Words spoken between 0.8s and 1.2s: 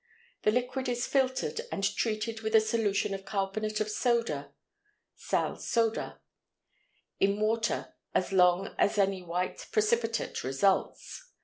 is